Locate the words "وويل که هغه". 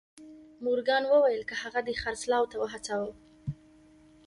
1.07-1.79